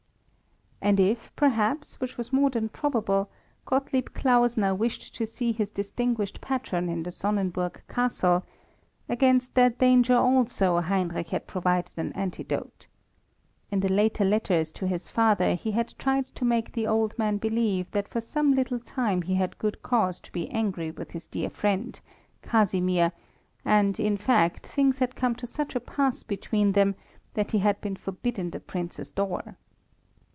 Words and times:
And 0.83 0.99
if, 0.99 1.31
perhaps, 1.35 1.99
which 2.01 2.17
was 2.17 2.33
more 2.33 2.49
than 2.49 2.67
probable, 2.67 3.29
Gottlieb 3.67 4.15
Klausner 4.15 4.73
wished 4.73 5.13
to 5.13 5.27
see 5.27 5.51
his 5.51 5.69
distinguished 5.69 6.41
patron 6.41 6.89
in 6.89 7.03
the 7.03 7.11
Sonnenburg 7.11 7.81
Castle, 7.87 8.43
against 9.07 9.53
that 9.53 9.77
danger 9.77 10.15
also 10.15 10.79
Heinrich 10.81 11.27
had 11.29 11.45
provided 11.45 11.99
an 11.99 12.11
antidote. 12.13 12.87
In 13.69 13.81
the 13.81 13.93
later 13.93 14.25
letters 14.25 14.71
to 14.71 14.87
his 14.87 15.07
father 15.07 15.53
he 15.53 15.69
had 15.69 15.93
tried 15.99 16.33
to 16.33 16.43
make 16.43 16.71
the 16.71 16.87
old 16.87 17.15
man 17.15 17.37
believe 17.37 17.91
that 17.91 18.07
for 18.07 18.19
some 18.19 18.55
little 18.55 18.79
time 18.79 19.21
he 19.21 19.35
had 19.35 19.59
good 19.59 19.83
cause 19.83 20.19
to 20.21 20.31
be 20.31 20.49
angry 20.49 20.89
with 20.89 21.11
his 21.11 21.27
dear 21.27 21.51
friend, 21.51 22.01
Casimir, 22.41 23.11
and, 23.63 23.99
in 23.99 24.17
fact, 24.17 24.65
things 24.65 24.97
had 24.97 25.15
come 25.15 25.35
to 25.35 25.45
such 25.45 25.75
a 25.75 25.79
pass 25.79 26.23
between 26.23 26.71
them 26.71 26.95
that 27.35 27.51
he 27.51 27.59
had 27.59 27.79
been 27.81 27.95
forbidden 27.95 28.49
the 28.49 28.59
Prince's 28.59 29.11
door. 29.11 29.57